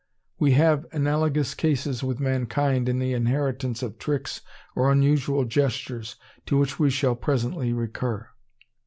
We 0.39 0.53
have 0.53 0.87
analogous 0.91 1.53
cases 1.53 2.03
with 2.03 2.19
mankind 2.19 2.89
in 2.89 2.97
the 2.97 3.13
inheritance 3.13 3.83
of 3.83 3.99
tricks 3.99 4.41
or 4.75 4.91
unusual 4.91 5.45
gestures, 5.45 6.15
to 6.47 6.57
which 6.57 6.79
we 6.79 6.89
shall 6.89 7.13
presently 7.15 7.71
recur. 7.71 8.27